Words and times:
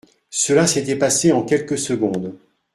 Cela 0.31 0.65
s'était 0.65 0.95
passé 0.95 1.31
en 1.31 1.43
quelques 1.43 1.77
secondes. 1.77 2.35